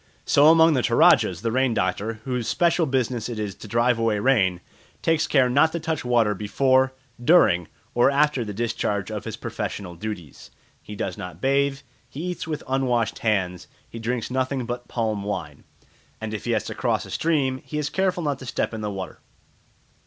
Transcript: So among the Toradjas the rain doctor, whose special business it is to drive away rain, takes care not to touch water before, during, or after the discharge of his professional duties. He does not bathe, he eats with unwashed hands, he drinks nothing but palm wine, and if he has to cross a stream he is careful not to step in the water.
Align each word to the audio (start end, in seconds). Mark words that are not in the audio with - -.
So 0.25 0.47
among 0.47 0.73
the 0.73 0.81
Toradjas 0.81 1.43
the 1.43 1.51
rain 1.51 1.75
doctor, 1.75 2.13
whose 2.23 2.47
special 2.47 2.87
business 2.87 3.29
it 3.29 3.37
is 3.37 3.53
to 3.53 3.67
drive 3.67 3.99
away 3.99 4.17
rain, 4.17 4.59
takes 5.03 5.27
care 5.27 5.47
not 5.47 5.73
to 5.73 5.79
touch 5.79 6.03
water 6.03 6.33
before, 6.33 6.95
during, 7.23 7.67
or 7.93 8.09
after 8.09 8.43
the 8.43 8.51
discharge 8.51 9.11
of 9.11 9.25
his 9.25 9.35
professional 9.37 9.93
duties. 9.93 10.49
He 10.81 10.95
does 10.95 11.19
not 11.19 11.39
bathe, 11.39 11.81
he 12.09 12.23
eats 12.31 12.47
with 12.47 12.63
unwashed 12.67 13.19
hands, 13.19 13.67
he 13.87 13.99
drinks 13.99 14.31
nothing 14.31 14.65
but 14.65 14.87
palm 14.87 15.21
wine, 15.21 15.65
and 16.19 16.33
if 16.33 16.45
he 16.45 16.51
has 16.53 16.63
to 16.63 16.73
cross 16.73 17.05
a 17.05 17.11
stream 17.11 17.59
he 17.63 17.77
is 17.77 17.91
careful 17.91 18.23
not 18.23 18.39
to 18.39 18.47
step 18.47 18.73
in 18.73 18.81
the 18.81 18.89
water. 18.89 19.19